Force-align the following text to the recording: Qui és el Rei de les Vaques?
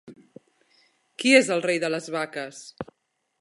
Qui 1.23 1.33
és 1.41 1.51
el 1.57 1.61
Rei 1.67 1.83
de 1.85 1.93
les 1.97 2.09
Vaques? 2.17 2.65